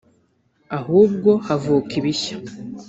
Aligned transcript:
ahubwo 0.77 1.29
havuka 1.47 1.91
ibishya 1.99 2.37